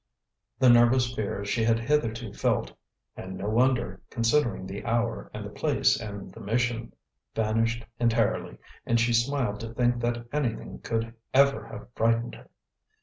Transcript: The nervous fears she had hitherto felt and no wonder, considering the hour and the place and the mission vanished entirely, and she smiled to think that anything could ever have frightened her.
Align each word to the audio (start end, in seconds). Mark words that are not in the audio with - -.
The 0.57 0.67
nervous 0.67 1.13
fears 1.13 1.47
she 1.47 1.63
had 1.63 1.77
hitherto 1.77 2.33
felt 2.33 2.73
and 3.15 3.37
no 3.37 3.47
wonder, 3.49 4.01
considering 4.09 4.65
the 4.65 4.83
hour 4.83 5.29
and 5.31 5.45
the 5.45 5.51
place 5.51 5.99
and 5.99 6.33
the 6.33 6.39
mission 6.39 6.95
vanished 7.35 7.85
entirely, 7.99 8.57
and 8.83 8.99
she 8.99 9.13
smiled 9.13 9.59
to 9.59 9.71
think 9.75 9.99
that 9.99 10.25
anything 10.33 10.79
could 10.79 11.13
ever 11.35 11.67
have 11.67 11.87
frightened 11.93 12.33
her. 12.33 12.49